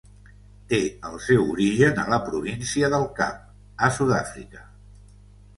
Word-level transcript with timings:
Té 0.71 0.79
el 1.09 1.17
seu 1.25 1.43
origen 1.57 2.01
a 2.03 2.05
la 2.13 2.19
Província 2.29 2.91
del 2.97 3.05
Cap, 3.21 3.45
a 3.89 3.91
Sud-àfrica. 3.99 4.65